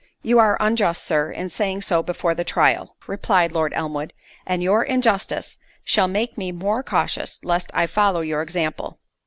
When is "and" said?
4.47-4.63